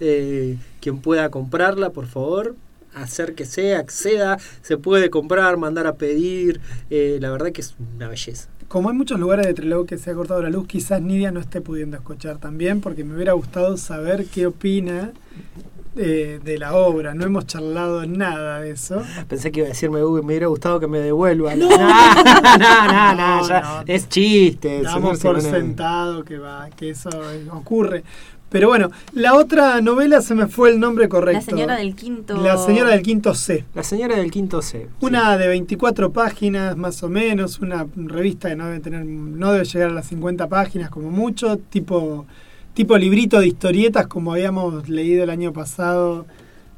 Eh, 0.00 0.56
quien 0.80 0.98
pueda 0.98 1.30
comprarla, 1.30 1.90
por 1.90 2.06
favor, 2.06 2.56
acérquese, 2.94 3.76
acceda, 3.76 4.38
se 4.62 4.76
puede 4.76 5.10
comprar, 5.10 5.56
mandar 5.56 5.86
a 5.86 5.94
pedir. 5.94 6.60
Eh, 6.90 7.18
la 7.20 7.30
verdad 7.30 7.52
que 7.52 7.60
es 7.60 7.74
una 7.96 8.08
belleza. 8.08 8.48
Como 8.68 8.88
hay 8.88 8.96
muchos 8.96 9.20
lugares 9.20 9.46
de 9.46 9.54
Trelew 9.54 9.86
que 9.86 9.98
se 9.98 10.10
ha 10.10 10.14
cortado 10.14 10.42
la 10.42 10.50
luz, 10.50 10.66
quizás 10.66 11.00
Nidia 11.00 11.30
no 11.30 11.40
esté 11.40 11.60
pudiendo 11.60 11.96
escuchar 11.96 12.38
también, 12.38 12.80
porque 12.80 13.04
me 13.04 13.14
hubiera 13.14 13.32
gustado 13.34 13.76
saber 13.76 14.24
qué 14.26 14.46
opina 14.46 15.12
eh, 15.96 16.40
de 16.42 16.58
la 16.58 16.74
obra. 16.74 17.14
No 17.14 17.24
hemos 17.24 17.46
charlado 17.46 18.04
nada 18.06 18.60
de 18.60 18.70
eso. 18.72 19.00
Pensé 19.28 19.52
que 19.52 19.60
iba 19.60 19.66
a 19.66 19.70
decirme, 19.70 20.02
uy, 20.02 20.22
me 20.22 20.26
hubiera 20.28 20.46
gustado 20.48 20.80
que 20.80 20.88
me 20.88 20.98
devuelvan. 20.98 21.58
No, 21.68 21.68
no, 22.58 23.14
no, 23.14 23.14
No, 23.42 23.48
ya 23.48 23.60
no. 23.60 23.82
es 23.86 24.08
chiste. 24.08 24.82
Damos 24.82 25.20
por 25.20 25.40
sentado 25.40 26.24
que 26.24 26.38
va, 26.38 26.68
que 26.70 26.90
eso 26.90 27.10
ocurre. 27.52 28.02
Pero 28.54 28.68
bueno, 28.68 28.92
la 29.14 29.34
otra 29.34 29.80
novela 29.80 30.20
se 30.20 30.36
me 30.36 30.46
fue 30.46 30.70
el 30.70 30.78
nombre 30.78 31.08
correcto. 31.08 31.40
La 31.40 31.44
señora 31.44 31.74
del 31.74 31.96
quinto. 31.96 32.40
La 32.40 32.56
señora 32.56 32.90
del 32.90 33.02
quinto 33.02 33.34
C. 33.34 33.64
La 33.74 33.82
señora 33.82 34.14
del 34.14 34.30
quinto 34.30 34.62
C. 34.62 34.86
Una 35.00 35.36
de 35.36 35.48
24 35.48 36.12
páginas 36.12 36.76
más 36.76 37.02
o 37.02 37.08
menos, 37.08 37.58
una 37.58 37.84
revista 37.96 38.50
que 38.50 38.54
no 38.54 38.66
debe 38.66 38.78
tener, 38.78 39.04
no 39.04 39.50
debe 39.50 39.64
llegar 39.64 39.90
a 39.90 39.92
las 39.94 40.06
50 40.06 40.48
páginas 40.48 40.88
como 40.88 41.10
mucho, 41.10 41.56
tipo, 41.56 42.26
tipo 42.74 42.96
librito 42.96 43.40
de 43.40 43.48
historietas 43.48 44.06
como 44.06 44.34
habíamos 44.34 44.88
leído 44.88 45.24
el 45.24 45.30
año 45.30 45.52
pasado, 45.52 46.24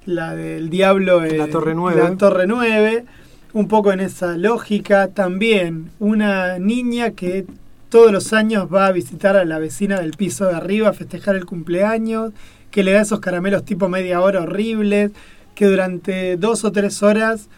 la 0.06 0.34
del 0.34 0.70
Diablo 0.70 1.26
en 1.26 1.36
La 1.36 1.48
Torre 1.48 1.74
Nueve. 1.74 2.02
La 2.02 2.16
Torre 2.16 2.46
9, 2.46 3.04
un 3.52 3.68
poco 3.68 3.92
en 3.92 4.00
esa 4.00 4.38
lógica. 4.38 5.08
También 5.08 5.90
una 5.98 6.58
niña 6.58 7.10
que 7.10 7.44
todos 7.88 8.12
los 8.12 8.32
años 8.32 8.68
va 8.72 8.86
a 8.86 8.92
visitar 8.92 9.36
a 9.36 9.44
la 9.44 9.58
vecina 9.58 10.00
del 10.00 10.12
piso 10.12 10.46
de 10.46 10.54
arriba 10.54 10.88
a 10.88 10.92
festejar 10.92 11.36
el 11.36 11.46
cumpleaños, 11.46 12.32
que 12.70 12.82
le 12.82 12.92
da 12.92 13.02
esos 13.02 13.20
caramelos 13.20 13.64
tipo 13.64 13.88
media 13.88 14.20
hora 14.20 14.42
horribles, 14.42 15.12
que 15.54 15.66
durante 15.66 16.36
dos 16.36 16.64
o 16.64 16.72
tres 16.72 17.02
horas 17.02 17.48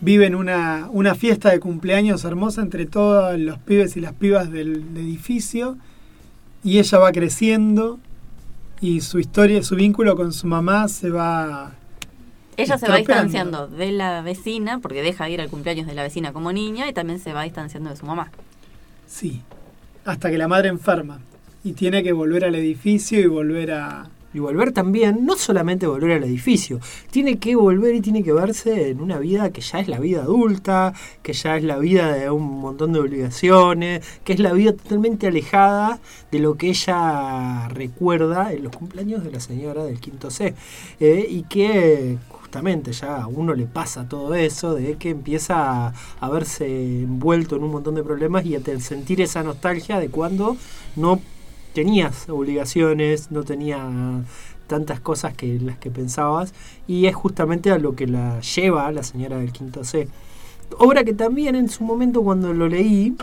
viven 0.00 0.34
una, 0.34 0.88
una 0.90 1.14
fiesta 1.14 1.50
de 1.50 1.60
cumpleaños 1.60 2.24
hermosa 2.24 2.60
entre 2.60 2.86
todos 2.86 3.38
los 3.38 3.58
pibes 3.58 3.96
y 3.96 4.00
las 4.00 4.12
pibas 4.12 4.50
del 4.50 4.84
edificio 4.96 5.78
y 6.64 6.78
ella 6.78 6.98
va 6.98 7.12
creciendo 7.12 7.98
y 8.80 9.00
su 9.00 9.20
historia, 9.20 9.62
su 9.62 9.76
vínculo 9.76 10.16
con 10.16 10.32
su 10.32 10.46
mamá 10.48 10.88
se 10.88 11.10
va... 11.10 11.72
Ella 12.56 12.76
se 12.78 12.88
va 12.88 12.96
distanciando 12.96 13.68
de 13.68 13.92
la 13.92 14.20
vecina, 14.22 14.80
porque 14.80 15.02
deja 15.02 15.24
de 15.24 15.30
ir 15.30 15.40
al 15.40 15.48
cumpleaños 15.48 15.86
de 15.86 15.94
la 15.94 16.02
vecina 16.02 16.32
como 16.32 16.52
niña, 16.52 16.88
y 16.88 16.92
también 16.92 17.18
se 17.18 17.32
va 17.32 17.44
distanciando 17.44 17.90
de 17.90 17.96
su 17.96 18.04
mamá. 18.04 18.30
Sí, 19.06 19.42
hasta 20.04 20.30
que 20.30 20.38
la 20.38 20.48
madre 20.48 20.68
enferma 20.68 21.20
y 21.64 21.72
tiene 21.72 22.02
que 22.02 22.12
volver 22.12 22.44
al 22.44 22.54
edificio 22.54 23.20
y 23.20 23.26
volver 23.26 23.72
a... 23.72 24.08
Y 24.34 24.38
volver 24.38 24.72
también, 24.72 25.26
no 25.26 25.36
solamente 25.36 25.86
volver 25.86 26.12
al 26.12 26.24
edificio, 26.24 26.80
tiene 27.10 27.38
que 27.38 27.54
volver 27.54 27.94
y 27.94 28.00
tiene 28.00 28.22
que 28.22 28.32
verse 28.32 28.88
en 28.88 29.02
una 29.02 29.18
vida 29.18 29.50
que 29.50 29.60
ya 29.60 29.78
es 29.78 29.88
la 29.88 29.98
vida 30.00 30.22
adulta, 30.22 30.94
que 31.22 31.34
ya 31.34 31.58
es 31.58 31.64
la 31.64 31.76
vida 31.76 32.14
de 32.14 32.30
un 32.30 32.60
montón 32.60 32.94
de 32.94 33.00
obligaciones, 33.00 34.02
que 34.24 34.32
es 34.32 34.40
la 34.40 34.54
vida 34.54 34.72
totalmente 34.72 35.26
alejada 35.26 36.00
de 36.30 36.38
lo 36.38 36.54
que 36.54 36.70
ella 36.70 37.68
recuerda 37.68 38.54
en 38.54 38.62
los 38.62 38.74
cumpleaños 38.74 39.22
de 39.22 39.32
la 39.32 39.40
señora 39.40 39.84
del 39.84 40.00
quinto 40.00 40.30
C. 40.30 40.54
Eh, 40.98 41.26
y 41.28 41.42
que 41.42 42.16
justamente 42.52 42.92
ya 42.92 43.22
a 43.22 43.28
uno 43.28 43.54
le 43.54 43.64
pasa 43.64 44.06
todo 44.06 44.34
eso, 44.34 44.74
de 44.74 44.96
que 44.98 45.08
empieza 45.08 45.86
a, 45.86 45.94
a 46.20 46.28
verse 46.28 46.66
envuelto 47.00 47.56
en 47.56 47.64
un 47.64 47.70
montón 47.70 47.94
de 47.94 48.02
problemas 48.02 48.44
y 48.44 48.54
a 48.54 48.60
sentir 48.78 49.22
esa 49.22 49.42
nostalgia 49.42 49.98
de 49.98 50.10
cuando 50.10 50.58
no 50.94 51.18
tenías 51.72 52.28
obligaciones, 52.28 53.30
no 53.30 53.42
tenía 53.42 53.88
tantas 54.66 55.00
cosas 55.00 55.32
que 55.32 55.58
las 55.60 55.78
que 55.78 55.90
pensabas 55.90 56.52
y 56.86 57.06
es 57.06 57.14
justamente 57.14 57.70
a 57.70 57.78
lo 57.78 57.96
que 57.96 58.06
la 58.06 58.38
lleva 58.40 58.92
la 58.92 59.02
señora 59.02 59.38
del 59.38 59.50
quinto 59.50 59.82
C. 59.82 60.08
Obra 60.76 61.04
que 61.04 61.14
también 61.14 61.54
en 61.54 61.70
su 61.70 61.84
momento 61.84 62.22
cuando 62.22 62.52
lo 62.52 62.68
leí 62.68 63.16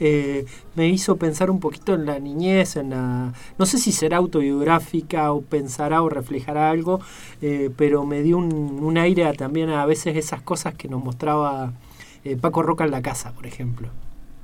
eh, 0.00 0.46
me 0.74 0.88
hizo 0.88 1.16
pensar 1.16 1.50
un 1.50 1.60
poquito 1.60 1.94
en 1.94 2.06
la 2.06 2.18
niñez, 2.18 2.76
en 2.76 2.90
la 2.90 3.32
no 3.58 3.66
sé 3.66 3.78
si 3.78 3.92
será 3.92 4.18
autobiográfica 4.18 5.32
o 5.32 5.42
pensará 5.42 6.02
o 6.02 6.08
reflejará 6.08 6.70
algo, 6.70 7.00
eh, 7.42 7.70
pero 7.76 8.04
me 8.04 8.22
dio 8.22 8.38
un, 8.38 8.52
un 8.52 8.98
aire 8.98 9.24
a 9.24 9.32
también 9.32 9.70
a 9.70 9.86
veces 9.86 10.16
esas 10.16 10.42
cosas 10.42 10.74
que 10.74 10.88
nos 10.88 11.02
mostraba 11.02 11.72
eh, 12.24 12.36
Paco 12.36 12.62
Roca 12.62 12.84
en 12.84 12.90
la 12.90 13.02
casa, 13.02 13.32
por 13.32 13.46
ejemplo. 13.46 13.88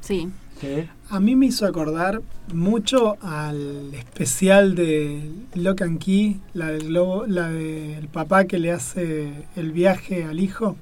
Sí. 0.01 0.29
¿Eh? 0.63 0.89
A 1.11 1.19
mí 1.19 1.35
me 1.35 1.47
hizo 1.47 1.67
acordar 1.67 2.23
mucho 2.55 3.17
al 3.21 3.93
especial 3.95 4.77
de 4.77 5.29
Lock 5.55 5.83
and 5.83 5.99
Key, 5.99 6.41
la 6.55 6.69
del 6.69 6.87
globo, 6.89 7.27
la 7.27 7.49
del 7.49 8.07
papá 8.07 8.45
que 8.45 8.61
le 8.61 8.71
hace 8.71 9.33
el 9.57 9.73
viaje 9.73 10.23
al 10.23 10.39
hijo 10.39 10.77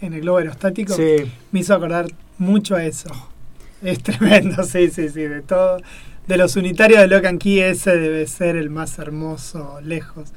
en 0.00 0.14
el 0.14 0.22
globo 0.22 0.38
aerostático. 0.38 0.94
Sí. 0.94 1.30
Me 1.52 1.60
hizo 1.60 1.74
acordar 1.74 2.08
mucho 2.38 2.74
a 2.74 2.84
eso. 2.84 3.10
Es 3.82 4.02
tremendo, 4.02 4.62
sí, 4.64 4.88
sí, 4.90 5.08
sí, 5.08 5.22
de 5.22 5.42
todo. 5.42 5.78
De 6.26 6.36
los 6.36 6.56
unitarios 6.56 7.00
de 7.00 7.06
Lock 7.08 7.24
and 7.26 7.40
Key, 7.40 7.60
ese 7.60 7.96
debe 7.96 8.26
ser 8.26 8.56
el 8.56 8.70
más 8.70 8.98
hermoso, 8.98 9.80
lejos. 9.82 10.32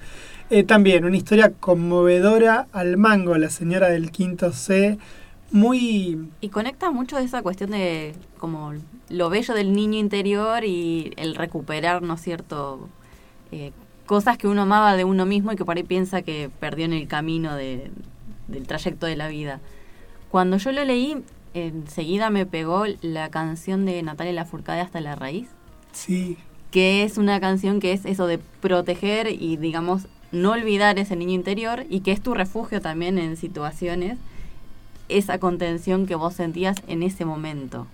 Eh, 0.50 0.64
también 0.64 1.06
una 1.06 1.18
historia 1.18 1.52
conmovedora 1.60 2.68
al 2.72 2.98
mango, 2.98 3.38
la 3.38 3.50
señora 3.50 3.90
del 3.90 4.12
quinto 4.12 4.52
C, 4.52 4.98
muy 5.52 6.30
Y 6.42 6.50
conecta 6.50 6.92
mucho 6.92 7.18
esa 7.18 7.42
cuestión 7.42 7.72
de 7.72 8.14
como 8.38 8.74
lo 9.10 9.30
bello 9.30 9.54
del 9.56 9.74
niño 9.74 9.98
interior 10.00 10.64
y 10.64 11.12
el 11.18 11.36
recuperar, 11.36 12.04
¿no 12.04 12.16
es 12.16 12.22
cierto? 12.22 12.88
Eh, 13.52 13.72
cosas 14.06 14.38
que 14.38 14.48
uno 14.48 14.64
amaba 14.64 14.96
de 14.96 15.06
uno 15.06 15.26
mismo 15.26 15.52
y 15.52 15.56
que 15.56 15.66
por 15.66 15.78
ahí 15.78 15.84
piensa 15.84 16.22
que 16.22 16.50
perdió 16.60 16.86
en 16.86 16.94
el 16.94 17.08
camino 17.08 17.56
de- 17.56 17.92
del 18.48 18.68
trayecto 18.68 19.06
de 19.08 19.16
la 19.16 19.28
vida. 19.28 19.60
Cuando 20.30 20.58
yo 20.58 20.72
lo 20.72 20.84
leí, 20.86 21.18
enseguida 21.54 22.30
me 22.30 22.46
pegó 22.46 22.86
la 23.02 23.30
canción 23.30 23.86
de 23.86 24.02
Natalia 24.04 24.34
Lafourcade 24.34 24.82
Hasta 24.82 25.02
la 25.02 25.16
Raíz, 25.16 25.48
Sí, 25.92 26.38
que 26.72 27.04
es 27.04 27.18
una 27.18 27.40
canción 27.40 27.80
que 27.80 27.94
es 27.94 28.06
eso 28.06 28.28
de 28.28 28.38
proteger 28.38 29.28
y, 29.28 29.58
digamos, 29.58 30.08
no 30.32 30.52
olvidar 30.52 31.00
ese 31.00 31.16
niño 31.16 31.34
interior 31.34 31.86
y 31.90 32.02
que 32.02 32.12
es 32.12 32.22
tu 32.22 32.34
refugio 32.34 32.82
también 32.82 33.18
en 33.18 33.38
situaciones, 33.38 34.18
esa 35.08 35.40
contención 35.40 36.06
que 36.06 36.16
vos 36.16 36.36
sentías 36.36 36.78
en 36.88 37.02
ese 37.02 37.26
momento. 37.26 37.88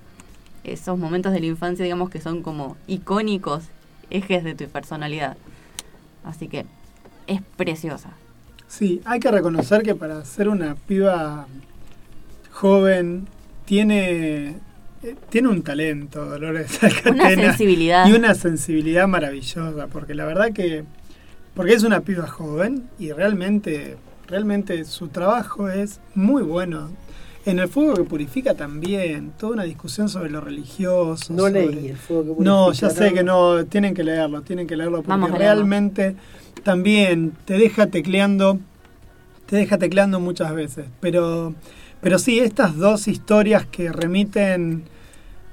Esos 0.65 0.97
momentos 0.97 1.31
de 1.31 1.39
la 1.39 1.45
infancia, 1.45 1.83
digamos, 1.83 2.09
que 2.09 2.19
son 2.19 2.41
como 2.41 2.75
icónicos 2.87 3.63
ejes 4.09 4.43
de 4.43 4.55
tu 4.55 4.65
personalidad. 4.65 5.37
Así 6.23 6.47
que 6.47 6.65
es 7.27 7.41
preciosa. 7.55 8.09
sí, 8.67 9.01
hay 9.05 9.19
que 9.19 9.31
reconocer 9.31 9.83
que 9.83 9.95
para 9.95 10.25
ser 10.25 10.49
una 10.49 10.75
piba 10.75 11.47
joven 12.51 13.27
tiene, 13.65 14.55
eh, 15.03 15.15
tiene 15.29 15.47
un 15.49 15.61
talento, 15.63 16.25
Dolores 16.25 16.79
Una 16.81 16.89
Alcatena, 16.91 17.41
sensibilidad. 17.51 18.07
y 18.07 18.13
una 18.13 18.33
sensibilidad 18.35 19.07
maravillosa, 19.07 19.87
porque 19.87 20.13
la 20.15 20.25
verdad 20.25 20.51
que, 20.53 20.83
porque 21.53 21.73
es 21.73 21.83
una 21.83 22.01
piba 22.01 22.27
joven 22.27 22.83
y 22.99 23.11
realmente, 23.11 23.97
realmente 24.27 24.85
su 24.85 25.07
trabajo 25.09 25.69
es 25.69 25.99
muy 26.13 26.43
bueno. 26.43 26.91
En 27.47 27.59
el 27.59 27.67
fuego 27.67 27.93
que 27.93 28.03
purifica 28.03 28.55
también, 28.55 29.31
toda 29.37 29.53
una 29.53 29.63
discusión 29.63 30.09
sobre 30.09 30.31
lo 30.31 30.41
religioso. 30.41 31.31
No 31.31 31.43
sobre- 31.43 31.67
leí 31.67 31.87
el 31.89 31.95
fuego 31.97 32.35
que 32.37 32.43
No, 32.43 32.65
purifica, 32.65 32.87
ya 32.89 32.93
sé 32.95 33.13
que 33.13 33.23
no, 33.23 33.65
tienen 33.65 33.93
que 33.93 34.03
leerlo, 34.03 34.41
tienen 34.41 34.65
que 34.65 34.75
leerlo 34.75 34.97
porque 34.97 35.09
Vamos 35.09 35.29
a 35.31 35.37
leerlo. 35.37 35.55
realmente 35.61 36.15
también 36.63 37.33
te 37.45 37.55
deja 37.59 37.85
tecleando, 37.85 38.57
te 39.45 39.57
deja 39.57 39.77
tecleando 39.77 40.19
muchas 40.19 40.55
veces. 40.55 40.85
Pero, 40.99 41.53
pero 42.05 42.19
sí, 42.19 42.37
estas 42.37 42.77
dos 42.77 43.07
historias 43.07 43.65
que 43.65 43.91
remiten 43.91 44.83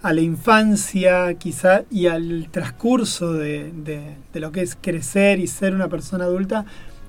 a 0.03 0.13
la 0.13 0.21
infancia 0.21 1.33
quizá 1.39 1.85
y 1.91 2.09
al 2.09 2.49
transcurso 2.51 3.33
de, 3.33 3.73
de- 3.73 4.17
de 4.35 4.41
lo 4.41 4.53
que 4.53 4.61
es 4.61 4.77
crecer 4.79 5.41
y 5.41 5.47
ser 5.47 5.75
una 5.75 5.89
persona 5.89 6.25
adulta, 6.25 6.67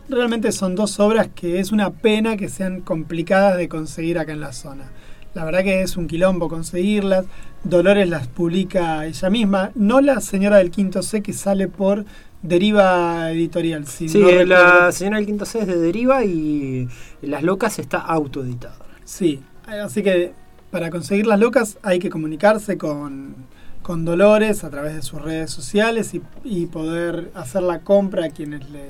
realmente 0.07 0.53
son 0.53 0.75
dos 0.75 0.97
obras 1.01 1.27
que 1.35 1.59
es 1.59 1.73
una 1.73 1.89
pena 1.89 2.37
que 2.37 2.47
sean 2.47 2.79
complicadas 2.79 3.57
de 3.57 3.67
conseguir 3.67 4.17
acá 4.17 4.31
en 4.31 4.39
la 4.39 4.53
zona. 4.53 4.85
La 5.33 5.43
verdad 5.43 5.63
que 5.63 5.81
es 5.81 5.97
un 5.97 6.07
quilombo 6.07 6.47
conseguirlas. 6.47 7.25
Dolores 7.65 8.07
las 8.07 8.27
publica 8.29 9.05
ella 9.05 9.29
misma, 9.29 9.71
no 9.75 9.99
la 9.99 10.21
señora 10.21 10.57
del 10.59 10.71
quinto 10.71 11.03
C 11.03 11.21
que 11.21 11.33
sale 11.33 11.67
por 11.67 12.05
Deriva 12.43 13.29
Editorial. 13.31 13.87
si 13.87 14.07
Sí, 14.07 14.19
no 14.19 14.29
eh, 14.29 14.45
la 14.45 14.89
señora 14.93 15.17
del 15.17 15.25
quinto 15.25 15.45
C 15.45 15.59
es 15.59 15.67
de 15.67 15.77
Deriva 15.79 16.23
y 16.23 16.87
Las 17.21 17.43
Locas 17.43 17.77
está 17.79 17.97
autoeditada. 17.99 18.82
Sí, 19.13 19.43
así 19.67 20.01
que 20.01 20.33
para 20.71 20.89
conseguir 20.89 21.27
las 21.27 21.39
locas 21.39 21.77
hay 21.83 21.99
que 21.99 22.09
comunicarse 22.09 22.79
con, 22.79 23.35
con 23.83 24.05
Dolores 24.05 24.63
a 24.63 24.71
través 24.71 24.95
de 24.95 25.03
sus 25.03 25.21
redes 25.21 25.51
sociales 25.51 26.15
y, 26.15 26.23
y 26.43 26.65
poder 26.65 27.29
hacer 27.35 27.61
la 27.61 27.81
compra 27.81 28.25
a 28.25 28.29
quienes 28.29 28.67
le 28.71 28.89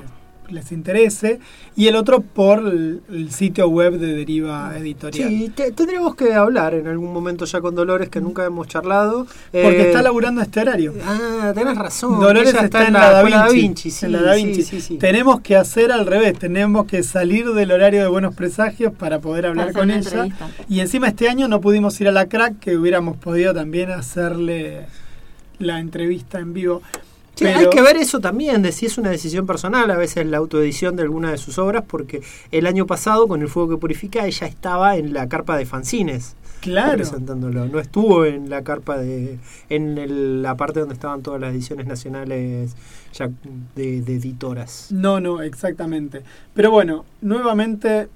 les 0.49 0.71
interese, 0.71 1.39
y 1.75 1.87
el 1.87 1.95
otro 1.95 2.21
por 2.21 2.59
el, 2.59 3.01
el 3.09 3.31
sitio 3.31 3.67
web 3.69 3.97
de 3.97 4.13
Deriva 4.13 4.77
Editorial. 4.77 5.29
Sí, 5.29 5.51
te- 5.55 5.71
tendríamos 5.71 6.15
que 6.15 6.33
hablar 6.33 6.73
en 6.75 6.87
algún 6.87 7.11
momento 7.13 7.45
ya 7.45 7.61
con 7.61 7.73
Dolores, 7.75 8.09
que 8.09 8.21
nunca 8.21 8.45
hemos 8.45 8.67
charlado. 8.67 9.25
Porque 9.51 9.81
Eh, 9.83 9.87
está 9.87 10.01
laburando 10.01 10.41
este 10.41 10.59
horario. 10.59 10.93
Ah, 11.05 11.51
tenés 11.55 11.77
razón. 11.77 12.19
Dolores 12.19 12.53
está, 12.53 12.85
en 12.87 12.93
la 12.93 13.11
Da 13.11 13.47
Vinci. 13.49 13.89
sí, 13.89 14.05
en 14.05 14.11
la 14.11 14.21
Da 14.21 14.35
Vinci. 14.35 14.63
sí, 14.63 14.79
sí, 14.79 14.81
sí. 14.81 14.97
Tenemos 14.97 15.41
que 15.41 15.55
hacer 15.55 15.91
al 15.91 16.05
revés, 16.05 16.37
tenemos 16.37 16.85
que 16.85 17.01
salir 17.03 17.51
del 17.53 17.71
horario 17.71 18.01
de 18.01 18.07
buenos 18.07 18.35
presagios 18.35 18.93
para 18.93 19.19
poder 19.19 19.45
hablar 19.47 19.73
con 19.73 19.89
ella. 19.89 19.99
entrevista. 19.99 20.49
Y 20.69 20.81
encima 20.81 21.07
este 21.07 21.29
año 21.29 21.47
no 21.47 21.61
pudimos 21.61 21.99
ir 22.01 22.07
a 22.09 22.11
la 22.11 22.27
crack, 22.27 22.59
que 22.59 22.77
hubiéramos 22.77 23.17
podido 23.17 23.53
también 23.53 23.91
hacerle 23.91 24.85
la 25.59 25.79
entrevista 25.79 26.39
en 26.39 26.53
vivo. 26.53 26.81
Sí, 27.35 27.45
Pero- 27.45 27.59
hay 27.59 27.69
que 27.69 27.81
ver 27.81 27.97
eso 27.97 28.19
también, 28.19 28.61
de 28.61 28.71
si 28.71 28.85
es 28.85 28.97
una 28.99 29.09
decisión 29.09 29.47
personal, 29.47 29.89
a 29.89 29.97
veces 29.97 30.25
la 30.27 30.37
autoedición 30.37 30.95
de 30.95 31.01
alguna 31.03 31.31
de 31.31 31.37
sus 31.39 31.57
obras, 31.57 31.83
porque 31.87 32.21
el 32.51 32.67
año 32.67 32.85
pasado 32.85 33.27
con 33.27 33.41
El 33.41 33.47
Fuego 33.49 33.69
que 33.71 33.77
Purifica 33.77 34.25
ella 34.27 34.45
estaba 34.45 34.97
en 34.97 35.13
la 35.13 35.27
carpa 35.27 35.57
de 35.57 35.65
fanzines 35.65 36.35
Claro. 36.61 36.93
presentándolo, 36.97 37.65
no 37.65 37.79
estuvo 37.79 38.23
en 38.25 38.49
la 38.51 38.61
carpa 38.63 38.97
de, 38.97 39.39
en 39.69 39.97
el- 39.97 40.43
la 40.43 40.55
parte 40.55 40.79
donde 40.81 40.93
estaban 40.93 41.23
todas 41.23 41.41
las 41.41 41.53
ediciones 41.53 41.87
nacionales 41.87 42.75
ya 43.13 43.29
de, 43.75 44.01
de 44.03 44.15
editoras. 44.15 44.87
No, 44.91 45.19
no, 45.19 45.41
exactamente. 45.41 46.21
Pero 46.53 46.69
bueno, 46.71 47.03
nuevamente 47.21 48.09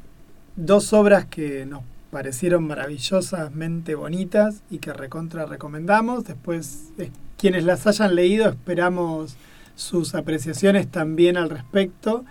dos 0.55 0.93
obras 0.93 1.25
que 1.25 1.65
nos 1.65 1.81
parecieron 2.11 2.65
maravillosamente 2.67 3.95
bonitas 3.95 4.61
y 4.69 4.77
que 4.77 4.93
recontra 4.93 5.45
recomendamos. 5.45 6.23
Después, 6.23 6.89
quienes 7.37 7.63
las 7.63 7.87
hayan 7.87 8.15
leído, 8.15 8.49
esperamos 8.49 9.35
sus 9.75 10.15
apreciaciones 10.15 10.87
también 10.87 11.37
al 11.37 11.49
respecto 11.49 12.25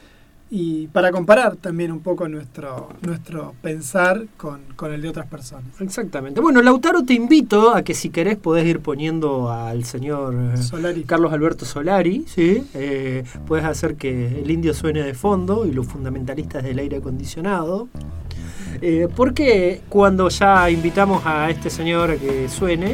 y 0.48 0.86
para 0.88 1.10
comparar 1.10 1.56
también 1.56 1.90
un 1.90 2.00
poco 2.00 2.28
nuestro, 2.28 2.90
nuestro 3.02 3.54
pensar 3.62 4.26
con, 4.36 4.60
con 4.76 4.92
el 4.92 5.02
de 5.02 5.08
otras 5.08 5.26
personas. 5.26 5.64
Exactamente. 5.80 6.40
Bueno, 6.40 6.62
Lautaro, 6.62 7.02
te 7.02 7.14
invito 7.14 7.74
a 7.74 7.82
que 7.82 7.94
si 7.94 8.10
querés 8.10 8.36
podés 8.36 8.64
ir 8.66 8.80
poniendo 8.80 9.50
al 9.50 9.84
señor 9.84 10.34
eh, 10.54 10.56
Solari. 10.56 11.02
Carlos 11.02 11.32
Alberto 11.32 11.64
Solari, 11.64 12.24
¿sí? 12.28 12.64
Eh, 12.74 13.24
puedes 13.46 13.64
hacer 13.64 13.96
que 13.96 14.40
el 14.40 14.50
indio 14.50 14.72
suene 14.72 15.02
de 15.02 15.14
fondo 15.14 15.66
y 15.66 15.72
los 15.72 15.86
fundamentalistas 15.86 16.62
del 16.62 16.78
aire 16.78 16.98
acondicionado. 16.98 17.88
Eh, 18.82 19.08
porque 19.16 19.80
cuando 19.88 20.28
ya 20.28 20.70
invitamos 20.70 21.24
a 21.26 21.50
este 21.50 21.70
señor 21.70 22.12
a 22.12 22.16
que 22.16 22.48
suene, 22.48 22.92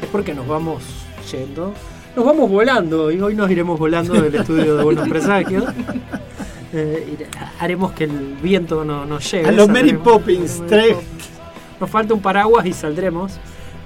es 0.00 0.08
porque 0.10 0.32
nos 0.32 0.48
vamos 0.48 1.03
yendo. 1.30 1.72
Nos 2.16 2.24
vamos 2.24 2.48
volando 2.48 3.10
y 3.10 3.20
hoy 3.20 3.34
nos 3.34 3.50
iremos 3.50 3.78
volando 3.78 4.14
del 4.14 4.34
estudio 4.36 4.76
de 4.76 4.84
Buenos 4.84 5.08
Presagios. 5.08 5.64
Eh, 6.72 7.28
haremos 7.58 7.92
que 7.92 8.04
el 8.04 8.36
viento 8.42 8.84
no 8.84 9.04
nos 9.04 9.30
llegue. 9.30 9.48
A 9.48 9.52
los 9.52 9.68
Mary 9.68 9.94
Poppins, 9.94 10.62
tres. 10.66 10.96
Nos 11.80 11.90
falta 11.90 12.14
un 12.14 12.20
paraguas 12.20 12.66
y 12.66 12.72
saldremos. 12.72 13.32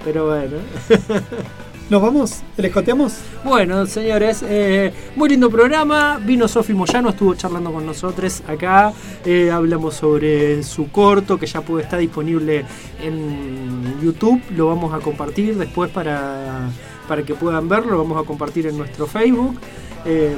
Pero 0.05 0.27
bueno. 0.27 0.57
¿Nos 1.91 2.03
vamos? 2.03 2.43
¿Le 2.59 2.69
escoteamos? 2.69 3.15
Bueno, 3.43 3.87
señores, 3.87 4.45
eh, 4.47 4.93
muy 5.17 5.31
lindo 5.31 5.49
programa. 5.49 6.21
Vino 6.23 6.47
Sofi 6.47 6.75
Moyano, 6.75 7.09
estuvo 7.09 7.35
charlando 7.35 7.73
con 7.73 7.87
nosotros 7.87 8.43
acá. 8.47 8.93
Eh, 9.25 9.51
hablamos 9.51 9.95
sobre 9.95 10.63
su 10.65 10.91
corto 10.91 11.39
que 11.39 11.47
ya 11.47 11.63
puede 11.63 11.85
estar 11.85 11.99
disponible 11.99 12.67
en 13.03 13.99
YouTube. 14.03 14.39
Lo 14.55 14.67
vamos 14.67 14.93
a 14.93 14.99
compartir 14.99 15.57
después 15.57 15.91
para, 15.91 16.69
para 17.09 17.23
que 17.23 17.35
puedan 17.35 17.71
verlo. 17.71 17.93
Lo 17.93 17.99
vamos 18.03 18.23
a 18.23 18.27
compartir 18.27 18.67
en 18.67 18.77
nuestro 18.77 19.07
Facebook 19.07 19.59
eh, 20.05 20.37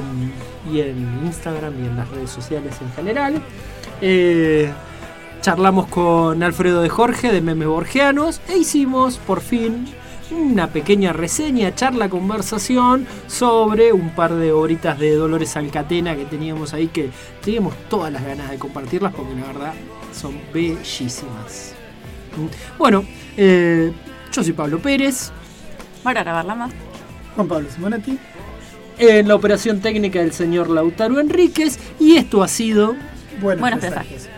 y 0.71 0.79
en 0.79 1.25
Instagram 1.25 1.73
y 1.83 1.85
en 1.85 1.97
las 1.97 2.09
redes 2.11 2.29
sociales 2.29 2.77
en 2.79 2.93
general. 2.93 3.41
Charlamos 5.41 5.87
con 5.87 6.43
Alfredo 6.43 6.81
de 6.81 6.87
Jorge 6.87 7.29
de 7.29 7.41
Memes 7.41 7.67
Borgianos 7.67 8.39
e 8.47 8.57
hicimos 8.57 9.17
por 9.17 9.41
fin 9.41 10.00
una 10.31 10.67
pequeña 10.67 11.13
reseña, 11.13 11.75
charla, 11.75 12.09
conversación 12.09 13.05
sobre 13.27 13.93
un 13.93 14.11
par 14.11 14.33
de 14.33 14.51
horitas 14.51 14.97
de 14.97 15.15
Dolores 15.15 15.55
Alcatena 15.57 16.15
que 16.15 16.25
teníamos 16.25 16.73
ahí 16.73 16.87
que 16.87 17.09
teníamos 17.43 17.73
todas 17.89 18.11
las 18.11 18.23
ganas 18.23 18.49
de 18.49 18.57
compartirlas 18.57 19.13
porque 19.13 19.35
la 19.35 19.47
verdad 19.47 19.73
son 20.13 20.39
bellísimas. 20.53 21.73
Bueno, 22.77 23.03
eh, 23.37 23.91
yo 24.31 24.43
soy 24.43 24.53
Pablo 24.53 24.79
Pérez. 24.79 25.31
Para 26.03 26.23
grabarla 26.23 26.55
más. 26.55 26.71
Juan 27.35 27.47
Pablo 27.47 27.69
Simonetti. 27.69 28.17
En 28.97 29.27
la 29.27 29.35
operación 29.35 29.81
técnica 29.81 30.19
del 30.19 30.31
señor 30.31 30.69
Lautaro 30.69 31.19
Enríquez 31.19 31.79
y 31.99 32.15
esto 32.17 32.43
ha 32.43 32.47
sido 32.47 32.95
Buenos 33.41 33.61
Buenos 33.61 33.79
presagios. 33.79 34.29